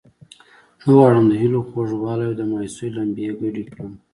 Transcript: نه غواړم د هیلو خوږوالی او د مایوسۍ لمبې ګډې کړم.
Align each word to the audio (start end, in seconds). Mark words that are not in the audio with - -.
نه 0.83 0.89
غواړم 0.95 1.25
د 1.27 1.33
هیلو 1.41 1.59
خوږوالی 1.69 2.25
او 2.29 2.35
د 2.39 2.41
مایوسۍ 2.51 2.87
لمبې 2.97 3.27
ګډې 3.41 3.63
کړم. 3.71 3.91